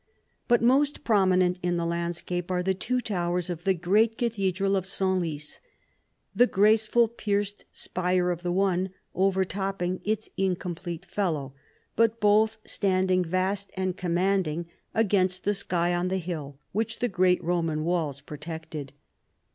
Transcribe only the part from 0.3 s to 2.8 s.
But most prominent in the landscape are the